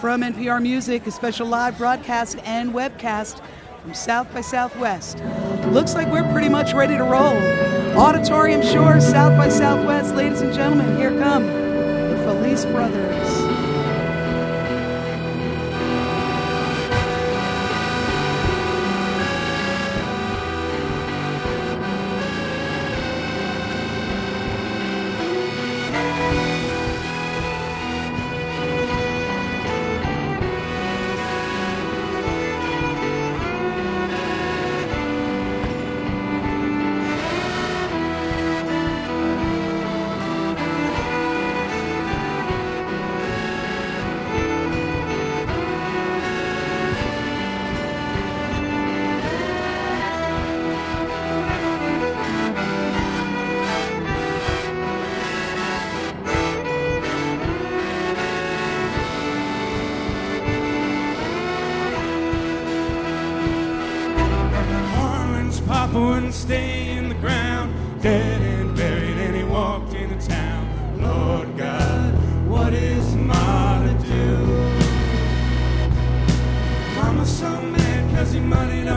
From 0.00 0.22
NPR 0.22 0.62
Music, 0.62 1.04
a 1.08 1.10
special 1.10 1.48
live 1.48 1.76
broadcast 1.76 2.38
and 2.44 2.72
webcast 2.72 3.42
from 3.82 3.94
South 3.94 4.32
by 4.32 4.42
Southwest. 4.42 5.18
Looks 5.72 5.94
like 5.94 6.06
we're 6.06 6.30
pretty 6.30 6.48
much 6.48 6.72
ready 6.72 6.96
to 6.96 7.02
roll. 7.02 7.36
Auditorium 7.98 8.62
Shores, 8.62 9.04
South 9.04 9.36
by 9.36 9.48
Southwest, 9.48 10.14
ladies 10.14 10.40
and 10.40 10.54
gentlemen, 10.54 10.96
here 10.96 11.18
come 11.18 11.46
the 11.46 12.16
Felice 12.24 12.64
Brothers. 12.66 13.47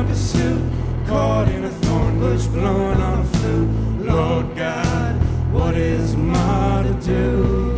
down. 0.07 1.05
Caught 1.07 1.49
in 1.49 1.63
a 1.63 1.69
thorn 1.69 2.19
bush, 2.19 2.45
blowing 2.47 3.01
on 3.01 3.19
a 3.19 3.23
flute. 3.23 4.05
Lord 4.05 4.55
God, 4.55 5.15
what 5.51 5.75
is 5.75 6.15
my 6.15 6.83
to 6.83 6.93
do? 7.05 7.70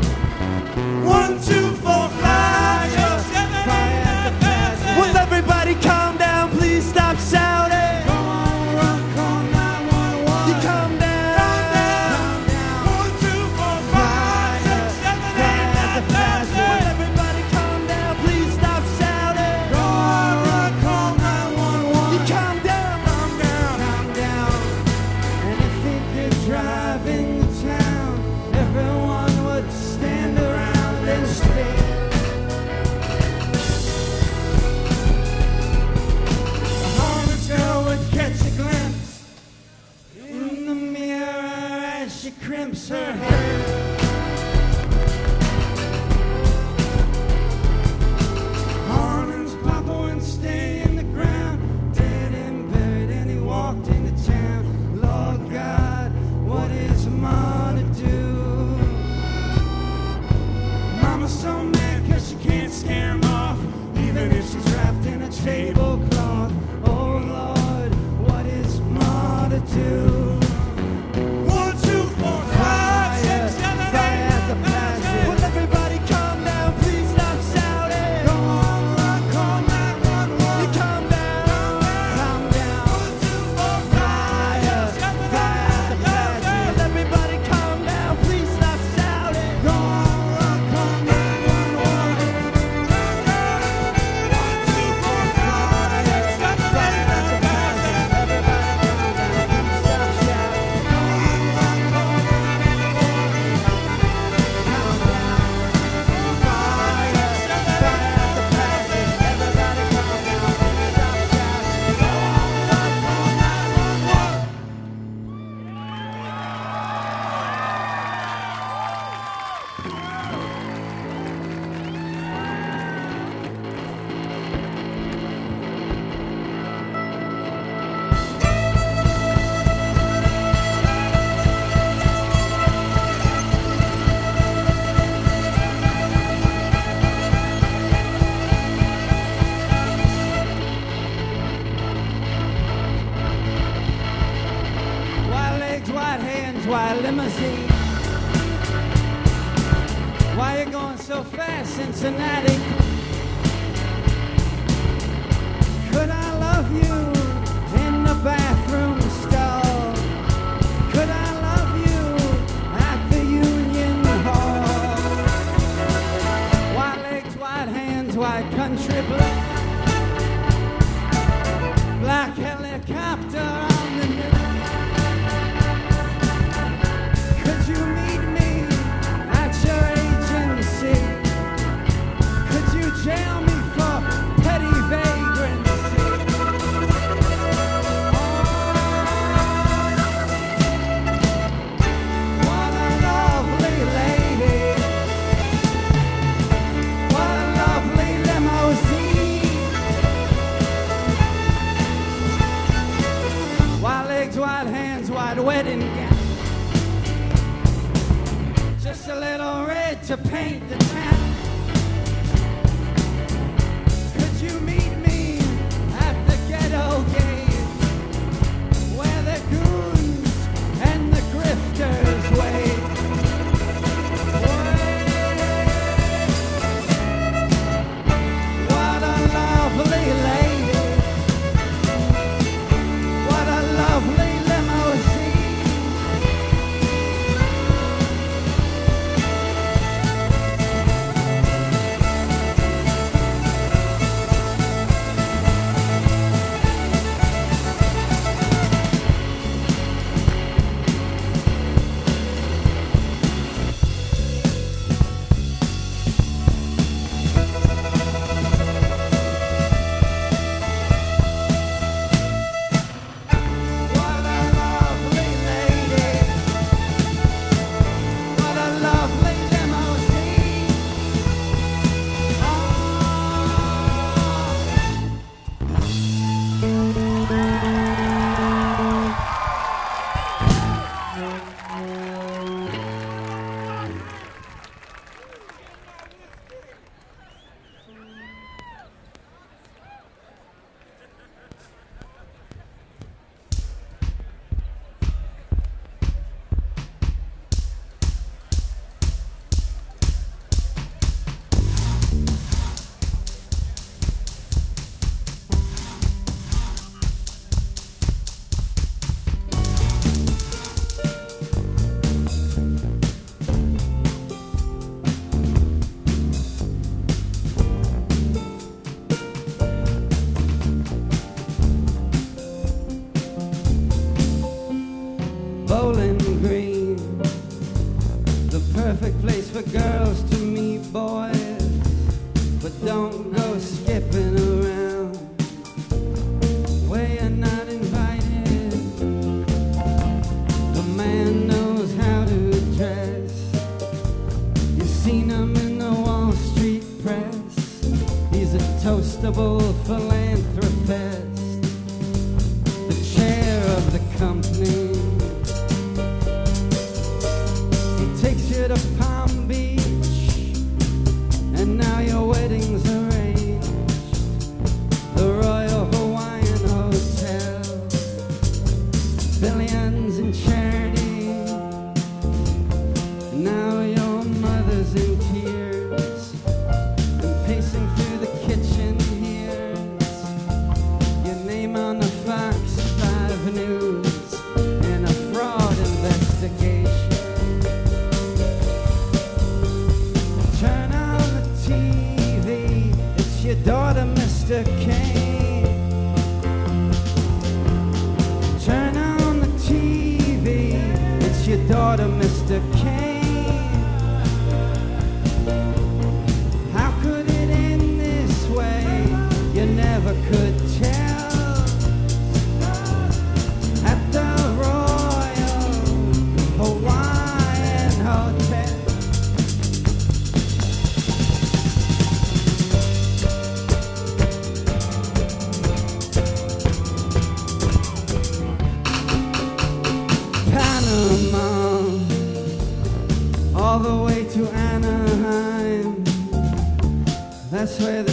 soy 437.78 438.04
de 438.04 438.13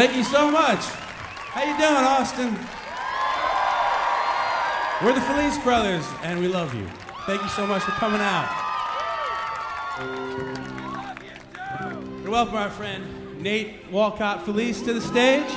Thank 0.00 0.16
you 0.16 0.24
so 0.24 0.50
much. 0.50 0.82
How 1.52 1.62
you 1.62 1.76
doing, 1.76 1.92
Austin? 1.92 2.56
We're 5.04 5.12
the 5.12 5.20
Felice 5.20 5.62
Brothers, 5.62 6.06
and 6.22 6.40
we 6.40 6.48
love 6.48 6.74
you. 6.74 6.88
Thank 7.26 7.42
you 7.42 7.50
so 7.50 7.66
much 7.66 7.82
for 7.82 7.90
coming 7.90 8.22
out. 8.22 8.48
You're 12.22 12.30
welcome, 12.30 12.56
our 12.56 12.70
friend 12.70 13.42
Nate 13.42 13.90
Walcott 13.90 14.46
Felice, 14.46 14.80
to 14.84 14.94
the 14.94 15.02
stage. 15.02 15.52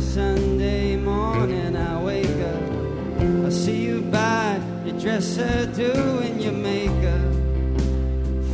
Sunday 0.00 0.96
morning 0.96 1.74
I 1.74 2.00
wake 2.00 2.26
up. 2.26 3.46
I 3.46 3.48
see 3.48 3.84
you 3.84 4.00
by 4.02 4.60
your 4.84 4.98
dresser 5.00 5.66
doing 5.74 6.38
your 6.40 6.52
makeup. 6.52 7.32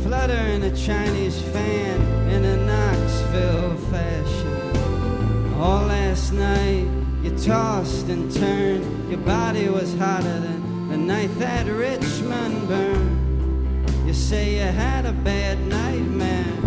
Fluttering 0.01 0.63
a 0.63 0.75
Chinese 0.75 1.39
fan 1.53 2.01
in 2.31 2.43
a 2.45 2.57
Knoxville 2.65 3.77
fashion. 3.91 5.53
All 5.61 5.85
last 5.85 6.33
night 6.33 6.87
you 7.21 7.37
tossed 7.37 8.07
and 8.09 8.31
turned. 8.31 9.09
Your 9.11 9.19
body 9.19 9.69
was 9.69 9.95
hotter 9.97 10.39
than 10.39 10.89
the 10.89 10.97
night 10.97 11.29
that 11.37 11.67
Richmond 11.67 12.67
burned. 12.67 13.89
You 14.07 14.13
say 14.13 14.55
you 14.55 14.71
had 14.71 15.05
a 15.05 15.13
bad 15.13 15.59
nightmare 15.67 16.57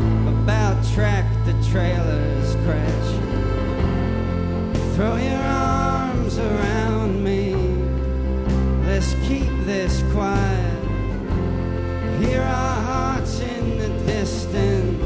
about 0.45 0.85
tractor 0.95 1.55
trailers 1.69 2.55
crashing. 2.65 3.08
Throw 4.99 5.15
your 5.15 5.39
arms 5.39 6.39
around 6.41 7.23
me. 7.23 7.55
Let's 8.85 9.15
keep 9.29 9.47
this 9.65 10.03
quiet. 10.11 10.83
Hear 12.19 12.43
our 12.43 12.83
hearts 12.83 13.39
in 13.39 13.79
the 13.79 13.91
distance 14.07 15.01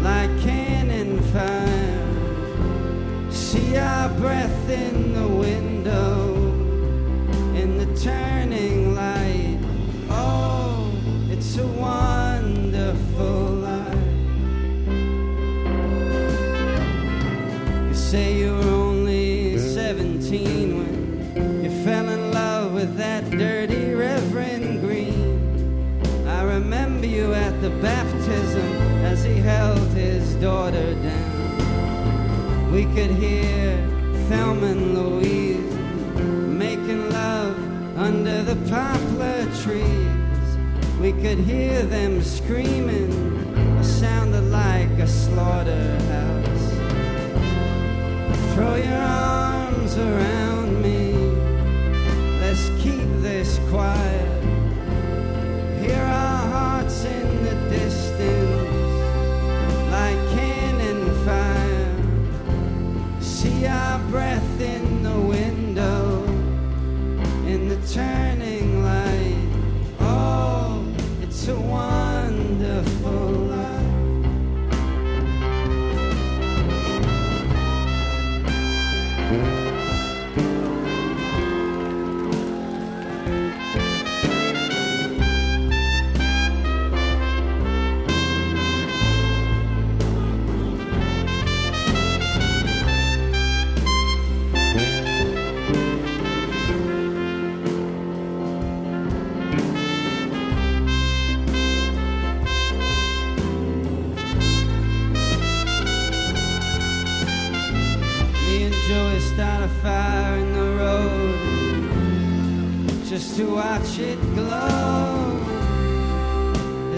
like 0.00 0.30
cannon 0.42 1.20
fire. 1.32 2.06
See 3.32 3.76
our 3.76 4.10
breath 4.10 4.57
held 29.48 29.88
his 29.96 30.34
daughter 30.34 30.94
down. 30.96 32.70
We 32.70 32.84
could 32.94 33.12
hear 33.24 33.64
Thelma 34.28 34.66
and 34.66 34.86
Louise 34.98 35.72
making 36.64 37.08
love 37.10 37.56
under 37.96 38.42
the 38.42 38.56
poplar 38.68 39.40
trees. 39.62 40.48
We 41.00 41.12
could 41.22 41.38
hear 41.38 41.82
them 41.84 42.22
screaming, 42.22 43.10
it 43.80 43.84
sounded 43.84 44.46
like 44.62 44.94
a 44.98 45.06
slaughterhouse. 45.06 46.68
Throw 48.52 48.74
your 48.88 49.04
arms 49.32 49.96
around 49.96 50.82
me. 50.82 51.02
Let's 52.42 52.66
keep 52.82 53.08
this 53.22 53.58
quiet. 53.70 54.17
See 63.58 63.66
our 63.66 63.98
breath 64.10 64.47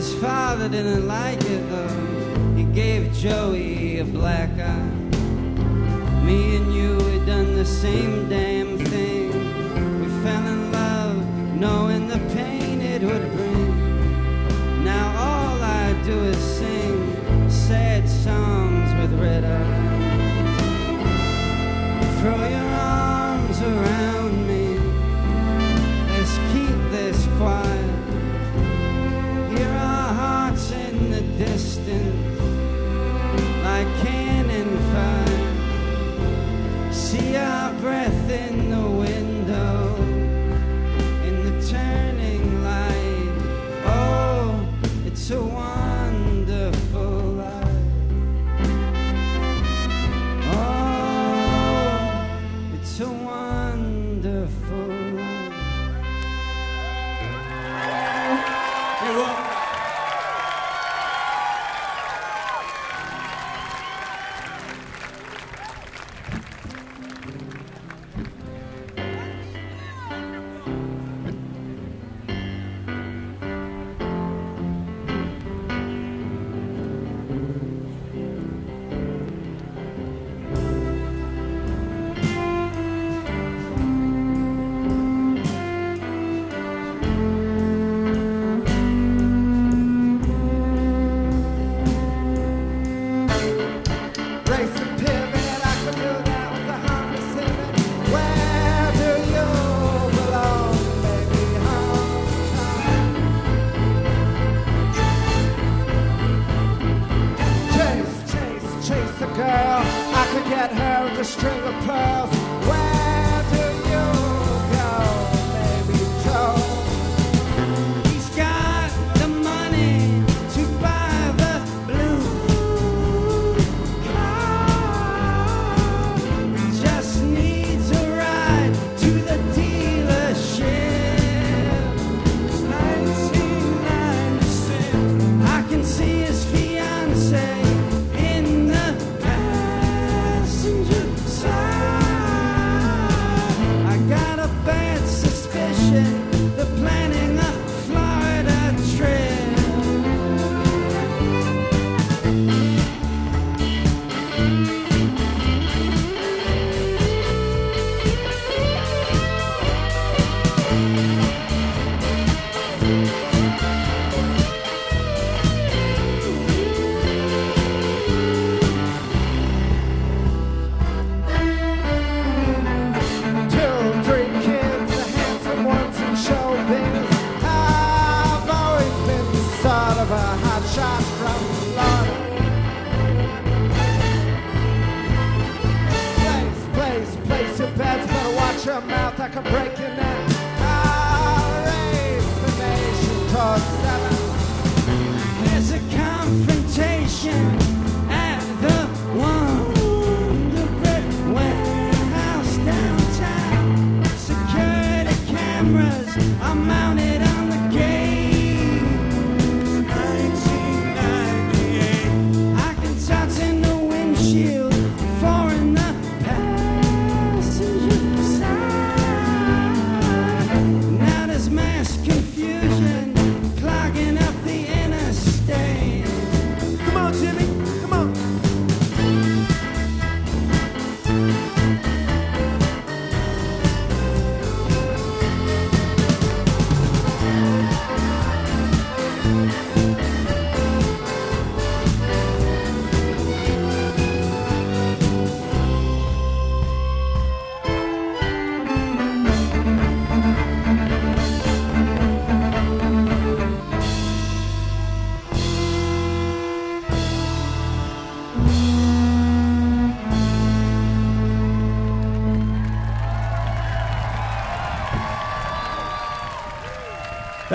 His 0.01 0.15
father 0.15 0.67
didn't 0.67 1.07
like 1.07 1.45
it 1.45 1.63
though. 1.69 2.57
He 2.57 2.65
gave 2.65 3.13
Joey 3.13 3.99
a 3.99 4.05
black 4.07 4.49
eye. 4.59 4.95
Me 6.25 6.57
and 6.57 6.73
you, 6.75 6.97
we 6.97 7.27
done 7.27 7.55
the 7.55 7.67
same 7.67 8.27
damn 8.31 8.79
thing. 8.79 9.29
We 10.01 10.09
fell 10.23 10.47
in 10.47 10.73
love, 10.73 11.19
knowing 11.55 12.09
the 12.09 12.19
pain 12.35 12.81
it 12.81 13.03
would 13.03 13.30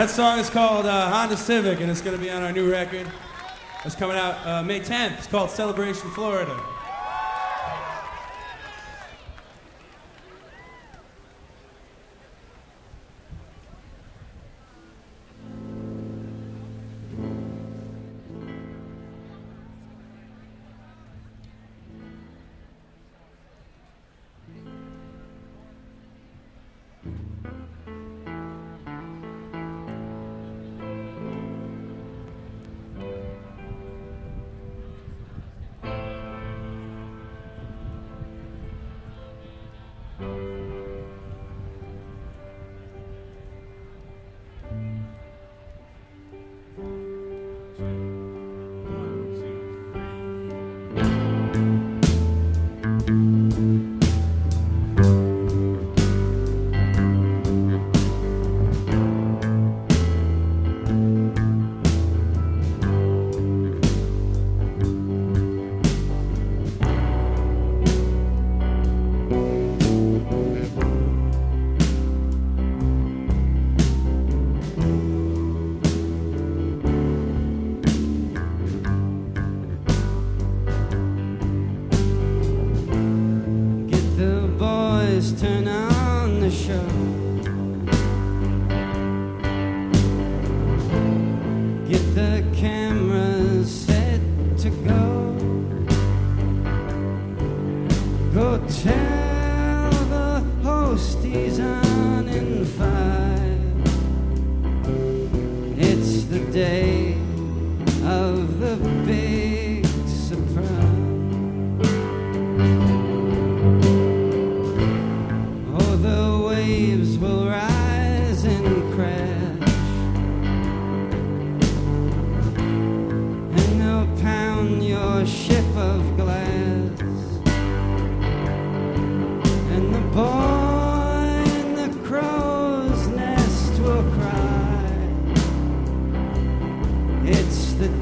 That 0.06 0.12
song 0.12 0.38
is 0.38 0.52
called 0.52 0.86
uh, 0.86 1.10
Honda 1.10 1.36
Civic, 1.36 1.82
and 1.82 1.90
it's 1.90 2.00
going 2.00 2.16
to 2.16 2.24
be 2.24 2.30
on 2.30 2.44
our 2.44 2.52
new 2.52 2.70
record. 2.70 3.12
It's 3.86 3.96
coming 3.96 4.16
out 4.16 4.46
uh, 4.46 4.62
May 4.62 4.80
10th. 4.80 5.18
It's 5.18 5.26
called 5.26 5.50
Celebration 5.50 6.12
Florida. 6.12 6.56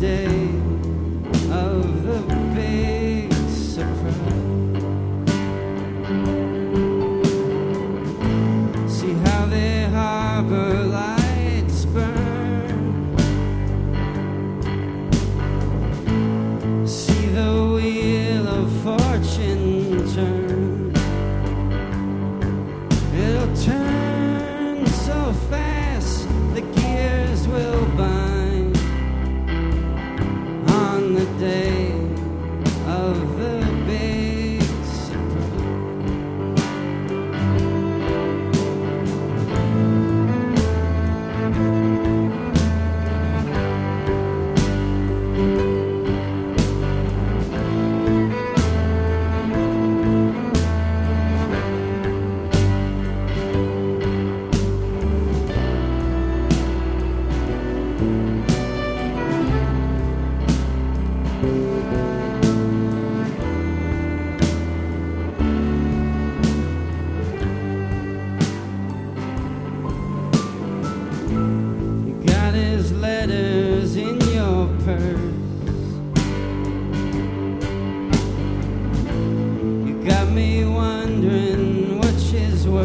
day. 0.03 0.42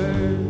word. 0.08 0.47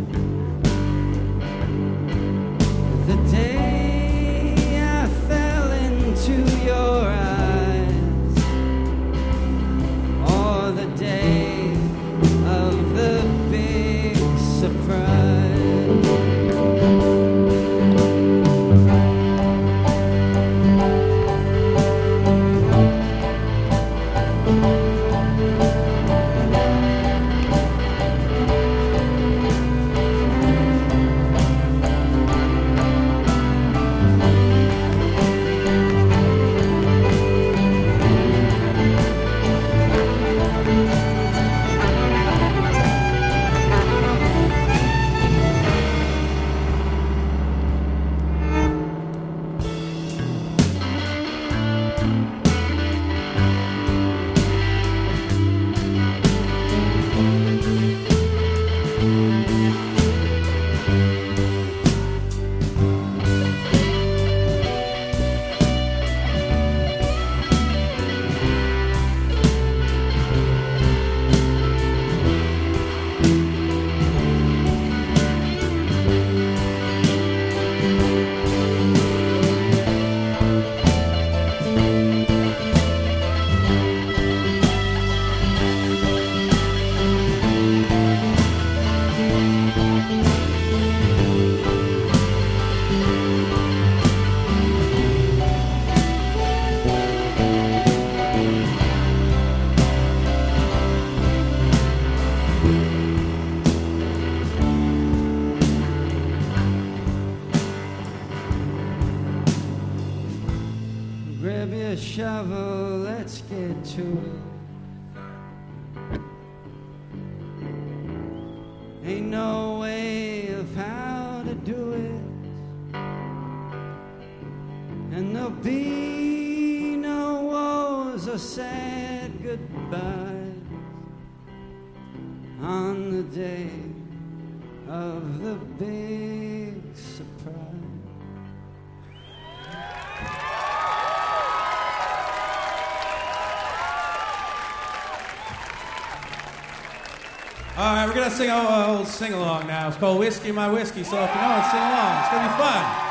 sing, 148.39 148.51
oh, 148.51 149.01
oh, 149.01 149.05
sing 149.05 149.33
along 149.33 149.67
now. 149.67 149.89
It's 149.89 149.97
called 149.97 150.21
Whiskey 150.21 150.53
My 150.53 150.71
Whiskey. 150.71 151.03
So 151.03 151.17
if 151.25 151.35
you 151.35 151.41
know 151.41 151.59
it, 151.59 151.71
sing 151.73 151.81
along. 151.81 152.21
It's 152.21 152.31
going 152.31 152.45
to 152.45 152.49
be 152.49 152.63
fun. 152.63 153.08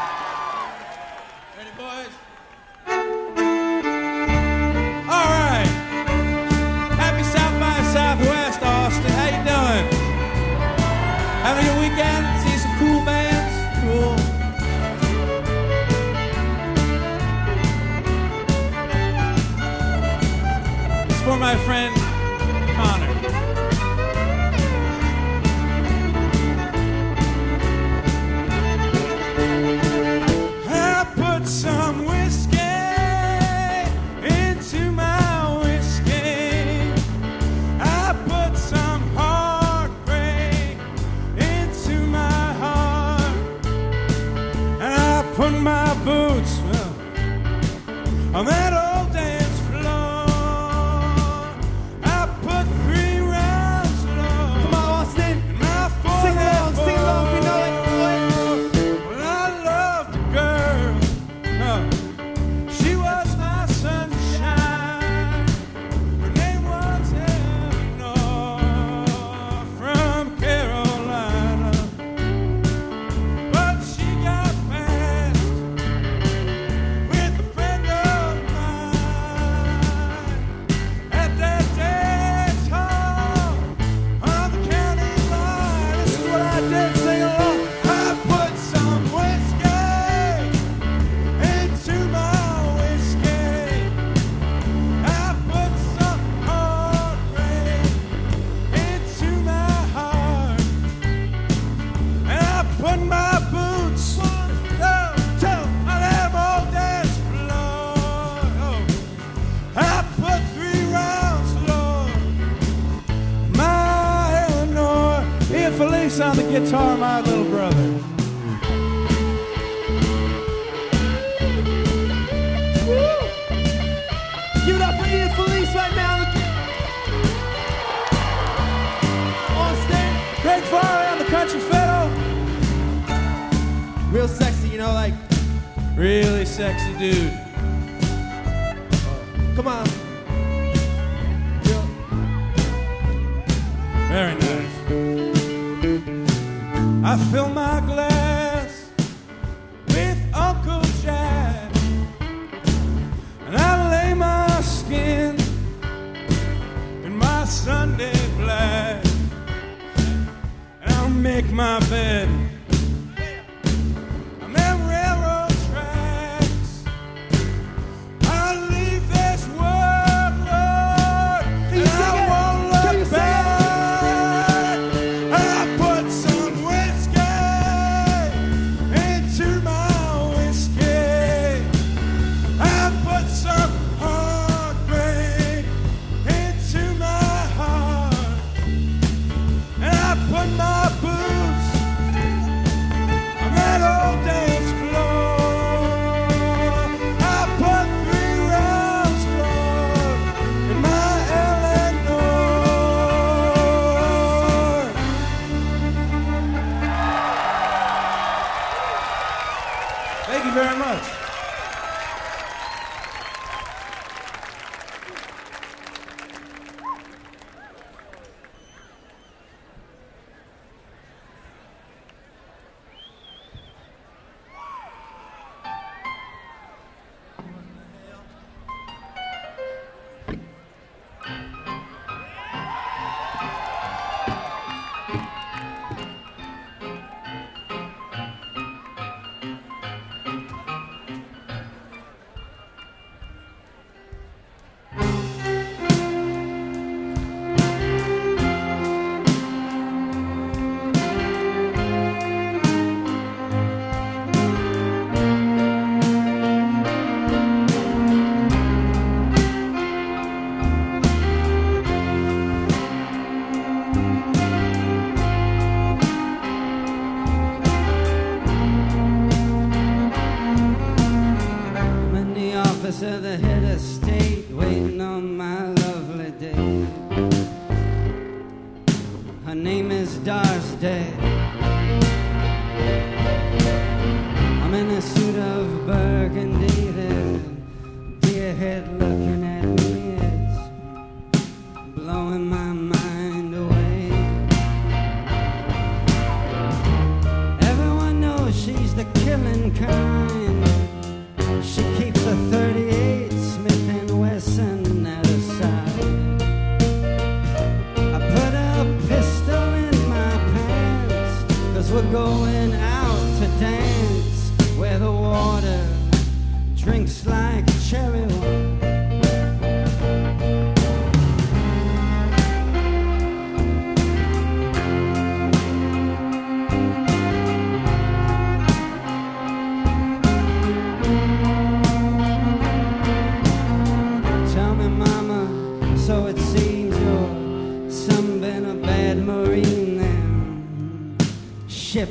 make 161.18 161.50
my 161.52 161.80
bed. 161.90 162.57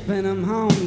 And 0.09 0.25
I'm 0.25 0.43
home. 0.45 0.86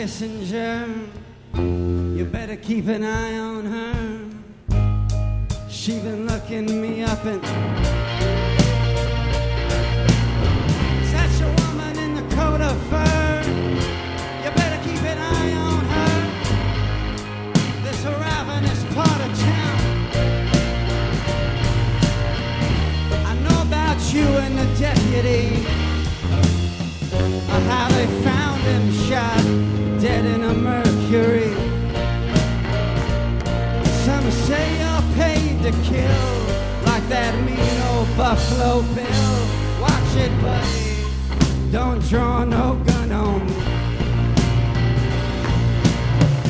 Kissinger. 0.00 1.10
You 2.16 2.24
better 2.24 2.56
keep 2.56 2.86
an 2.86 3.04
eye 3.04 3.36
on 3.36 3.66
her. 3.66 4.30
She 5.68 6.00
been 6.00 6.26
looking 6.26 6.80
me 6.80 7.02
up 7.02 7.22
and 7.26 7.59
kill 35.90 36.30
like 36.86 37.06
that 37.08 37.34
mean 37.46 37.76
old 37.90 38.08
Buffalo 38.16 38.82
Bill. 38.94 39.34
Watch 39.82 40.12
it, 40.24 40.32
buddy. 40.40 40.90
Don't 41.72 42.00
draw 42.10 42.44
no 42.44 42.78
gun 42.86 43.10
on 43.12 43.46
me. 43.46 43.56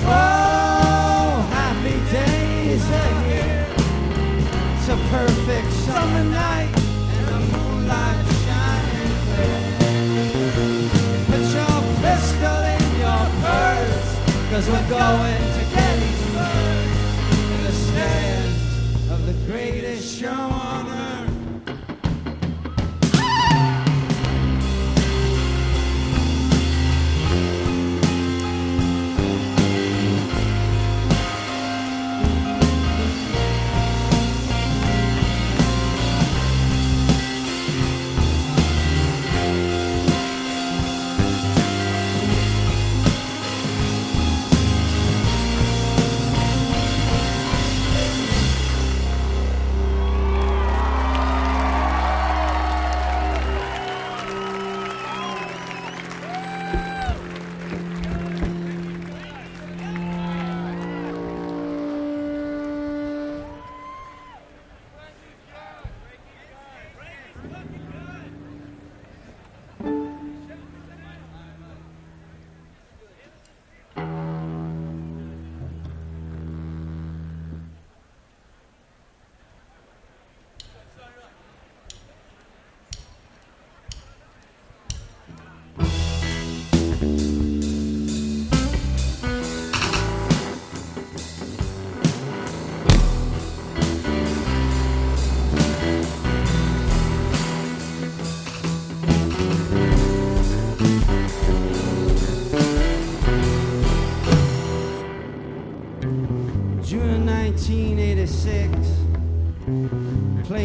Oh, 0.04 1.32
happy 1.58 1.96
days 2.16 2.84
are 3.00 3.16
here. 3.28 3.66
It's 4.74 4.88
a 4.96 4.98
perfect 5.16 5.70
summer 5.86 6.24
night 6.24 6.72
and 7.16 7.42
moonlight 7.52 8.20
shining. 8.44 9.14
Put 11.28 11.44
your 11.58 11.78
pistol 12.04 12.58
in 12.76 12.84
your 13.04 13.24
cause 14.50 14.66
we're 14.68 14.88
going. 14.88 15.49
Nation. 20.20 20.59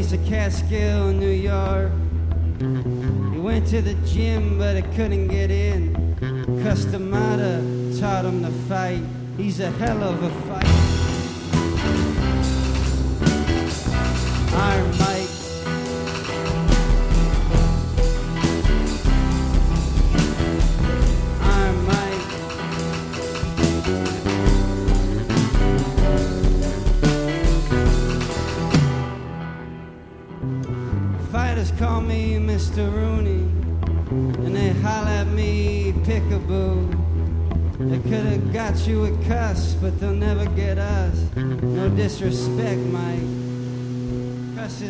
Place 0.06 0.20
of 0.22 0.28
Catskill 0.28 1.10
in 1.10 1.20
New 1.20 1.26
York. 1.28 1.92
He 3.34 3.40
went 3.40 3.66
to 3.70 3.82
the 3.82 3.96
gym, 4.06 4.60
but 4.60 4.76
he 4.76 4.84
couldn't 4.96 5.30
get 5.30 5.50
in. 5.50 5.96
Cus 6.62 6.86
D'Amato 6.86 8.00
taught 8.00 8.24
him 8.24 8.44
to 8.44 8.52
fight. 8.70 9.02
He's 9.36 9.60
a 9.62 9.72
hell 9.72 10.04
of 10.04 10.22
a 10.22 10.30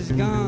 is 0.05 0.11
gone. 0.11 0.44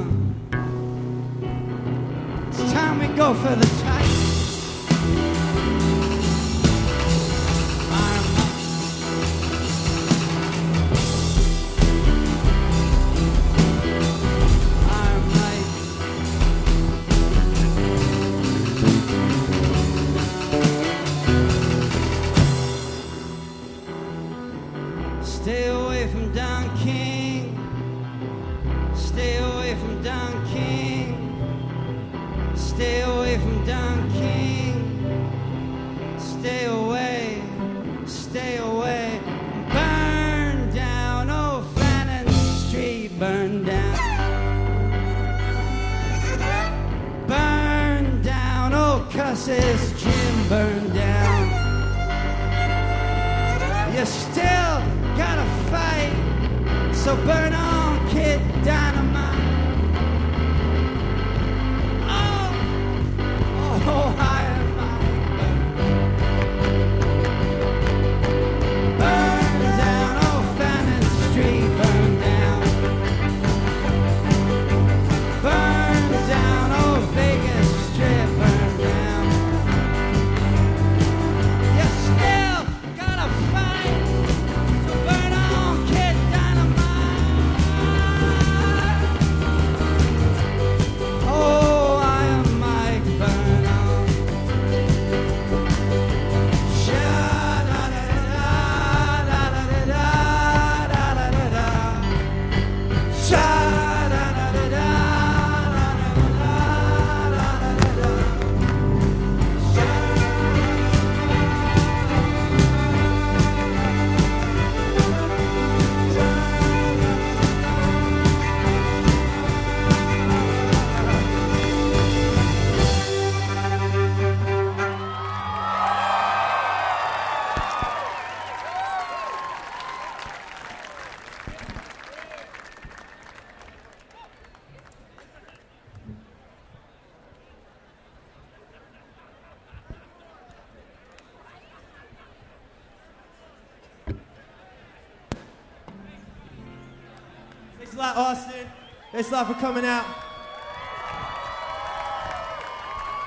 Lot 149.38 149.54
for 149.54 149.62
coming 149.62 149.86
out. 149.86 150.06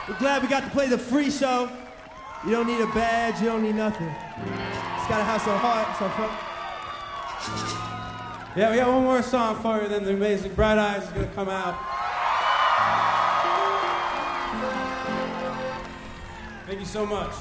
We're 0.09 0.19
glad 0.19 0.43
we 0.43 0.49
got 0.49 0.65
to 0.65 0.71
play 0.71 0.89
the 0.89 0.99
free 0.99 1.31
show. 1.31 1.71
You 2.45 2.51
don't 2.51 2.67
need 2.67 2.81
a 2.81 2.87
badge, 2.89 3.41
you 3.41 3.47
don't 3.47 3.63
need 3.63 3.77
nothing. 3.77 4.09
Just 4.09 5.09
gotta 5.09 5.23
have 5.23 5.41
some 5.41 5.59
heart, 5.59 5.97
some 5.99 6.11
fun. 6.13 6.31
Yeah, 8.57 8.71
we 8.71 8.77
got 8.77 8.89
one 8.89 9.05
more 9.05 9.23
song 9.23 9.55
for 9.63 9.81
you, 9.81 9.89
then 9.89 10.05
the 10.05 10.15
amazing 10.15 10.55
Bright 10.55 10.79
Eyes 10.79 11.05
is 11.05 11.11
gonna 11.11 11.29
come 11.29 11.49
out. 11.49 11.79
Thank 16.67 16.81
you 16.81 16.87
so 16.87 17.07
much. 17.07 17.35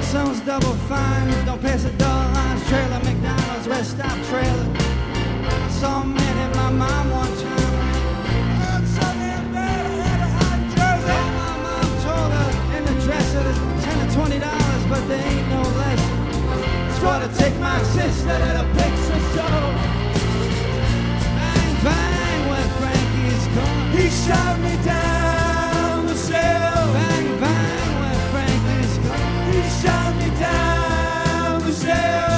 Flintstones, 0.00 0.44
double 0.46 0.74
fines, 0.88 1.44
don't 1.44 1.60
pass 1.60 1.82
the 1.82 1.90
double 1.90 2.32
lines, 2.32 2.66
trailer, 2.68 3.00
McDonald's, 3.04 3.68
rest 3.68 3.90
stop 3.90 4.16
trailer. 4.28 4.66
I 5.44 5.68
saw 5.68 6.00
a 6.00 6.06
man 6.06 6.36
hit 6.40 6.56
my 6.56 6.70
mom 6.70 7.10
one 7.10 7.36
time. 7.36 7.74
I'm 8.72 8.86
so 8.86 9.02
damn 9.02 9.52
bad, 9.52 9.86
I 9.86 10.08
had 10.08 10.20
a 10.20 10.30
hot 10.38 10.60
jersey. 10.72 11.20
My 11.36 11.54
mom 11.66 11.90
told 12.00 12.32
her 12.32 12.50
in 12.78 12.82
the 12.88 12.94
dresser, 13.04 13.44
10 13.84 14.08
or 14.08 14.12
20 14.14 14.38
dollars, 14.38 14.84
but 14.88 15.02
there 15.06 15.20
ain't 15.20 15.48
no 15.50 15.62
less. 15.80 16.02
Swore 16.98 17.20
to 17.20 17.28
take 17.36 17.56
my 17.60 17.78
sister 17.92 18.34
to 18.40 18.50
the 18.56 18.64
picture 18.80 19.20
show. 19.36 19.60
Bang, 21.36 21.74
bang, 21.84 22.40
when 22.48 22.66
Frankie's 22.80 23.44
gone. 23.54 23.90
He 23.92 24.08
shot 24.08 24.58
me 24.60 24.74
down 24.82 26.06
the 26.06 26.14
cell. 26.14 26.92
Bang, 26.94 27.40
bang, 27.40 27.59
shot 30.40 31.62
me 31.66 31.72
down 31.86 32.29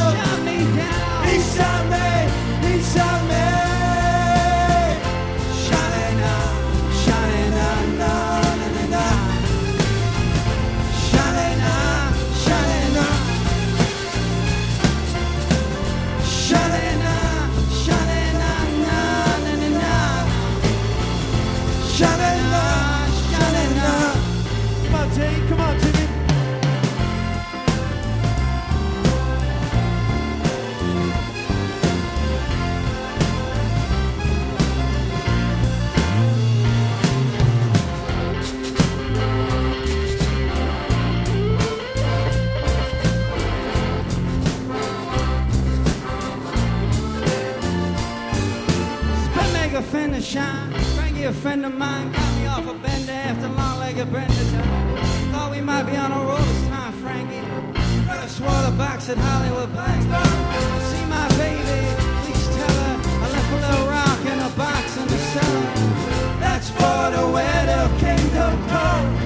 leg 49.72 49.82
offender 49.82 50.20
shine. 50.20 50.72
Frankie, 50.96 51.24
a 51.24 51.32
friend 51.32 51.64
of 51.64 51.74
mine, 51.74 52.12
got 52.12 52.36
me 52.36 52.46
off 52.46 52.66
a 52.68 52.74
bender 52.74 53.12
after 53.12 53.48
long 53.48 53.78
legged 53.80 54.10
Brenda 54.10 54.34
died. 54.34 55.32
Thought 55.32 55.50
we 55.50 55.60
might 55.60 55.84
be 55.84 55.96
on 55.96 56.12
a 56.12 56.20
roll 56.28 56.36
this 56.36 56.68
time, 56.68 56.92
Frankie. 57.02 57.40
Could 58.06 58.20
have 58.20 58.30
swore 58.30 58.62
the 58.68 58.74
box 58.76 59.08
at 59.08 59.16
Hollywood 59.18 59.72
Bank. 59.74 60.02
See 60.90 61.06
my 61.06 61.28
baby, 61.40 61.80
please 62.22 62.46
tell 62.56 62.76
her 62.84 62.94
I 63.22 63.28
left 63.34 63.52
a 63.52 63.58
little 63.64 63.86
rock 63.96 64.20
in 64.32 64.38
a 64.40 64.50
box 64.56 64.96
in 64.98 65.06
the 65.08 65.18
cellar. 65.32 66.40
That's 66.40 66.68
for 66.70 67.10
the 67.16 67.32
way 67.32 67.52
kingdom 67.98 68.68
come. 68.68 69.21